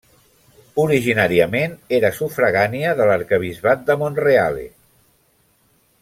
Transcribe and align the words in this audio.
Originàriament 0.83 1.75
era 1.99 2.11
sufragània 2.21 2.93
de 3.01 3.07
l'arquebisbat 3.11 3.83
de 3.91 3.99
Monreale. 4.05 4.65